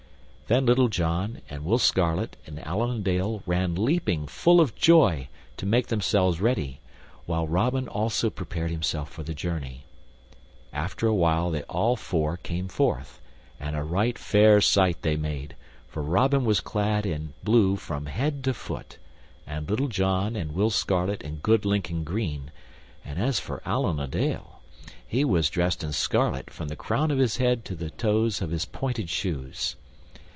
[0.47, 5.29] Then Little John and Will Scarlet and Allan a Dale ran leaping, full of joy,
[5.55, 6.81] to make themselves ready,
[7.25, 9.85] while Robin also prepared himself for the journey.
[10.73, 13.21] After a while they all four came forth,
[13.61, 15.55] and a right fair sight they made,
[15.87, 18.97] for Robin was clad in blue from head to foot,
[19.47, 22.51] and Little John and Will Scarlet in good Lincoln green,
[23.05, 24.59] and as for Allan a Dale,
[25.07, 28.51] he was dressed in scarlet from the crown of his head to the toes of
[28.51, 29.77] his pointed shoes.